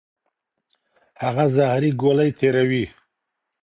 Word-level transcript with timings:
هغه 1.21 1.45
زهري 1.55 1.91
ګولۍ 2.01 2.29
تیروي. 2.37 2.85